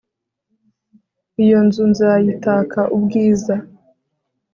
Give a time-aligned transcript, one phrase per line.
[1.43, 3.55] iyo nzu nzayitaka ubwiza